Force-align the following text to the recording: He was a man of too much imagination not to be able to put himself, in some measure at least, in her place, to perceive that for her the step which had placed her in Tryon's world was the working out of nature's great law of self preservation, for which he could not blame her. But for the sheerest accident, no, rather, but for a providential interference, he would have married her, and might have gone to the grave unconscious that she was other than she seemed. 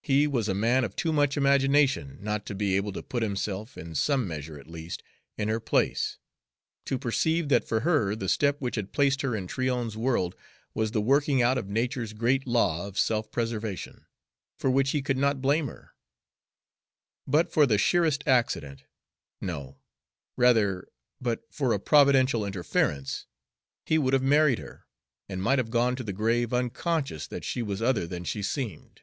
He 0.00 0.26
was 0.26 0.48
a 0.48 0.54
man 0.54 0.84
of 0.84 0.96
too 0.96 1.12
much 1.12 1.36
imagination 1.36 2.16
not 2.22 2.46
to 2.46 2.54
be 2.54 2.76
able 2.76 2.92
to 2.92 3.02
put 3.02 3.22
himself, 3.22 3.76
in 3.76 3.94
some 3.94 4.26
measure 4.26 4.58
at 4.58 4.66
least, 4.66 5.02
in 5.36 5.48
her 5.48 5.60
place, 5.60 6.16
to 6.86 6.98
perceive 6.98 7.50
that 7.50 7.68
for 7.68 7.80
her 7.80 8.16
the 8.16 8.30
step 8.30 8.58
which 8.58 8.76
had 8.76 8.94
placed 8.94 9.20
her 9.20 9.36
in 9.36 9.46
Tryon's 9.46 9.98
world 9.98 10.34
was 10.72 10.92
the 10.92 11.02
working 11.02 11.42
out 11.42 11.58
of 11.58 11.68
nature's 11.68 12.14
great 12.14 12.46
law 12.46 12.86
of 12.86 12.98
self 12.98 13.30
preservation, 13.30 14.06
for 14.58 14.70
which 14.70 14.92
he 14.92 15.02
could 15.02 15.18
not 15.18 15.42
blame 15.42 15.66
her. 15.66 15.90
But 17.26 17.52
for 17.52 17.66
the 17.66 17.76
sheerest 17.76 18.26
accident, 18.26 18.84
no, 19.42 19.76
rather, 20.38 20.88
but 21.20 21.42
for 21.52 21.74
a 21.74 21.78
providential 21.78 22.46
interference, 22.46 23.26
he 23.84 23.98
would 23.98 24.14
have 24.14 24.22
married 24.22 24.58
her, 24.58 24.86
and 25.28 25.42
might 25.42 25.58
have 25.58 25.68
gone 25.68 25.96
to 25.96 26.02
the 26.04 26.14
grave 26.14 26.54
unconscious 26.54 27.26
that 27.26 27.44
she 27.44 27.60
was 27.60 27.82
other 27.82 28.06
than 28.06 28.24
she 28.24 28.42
seemed. 28.42 29.02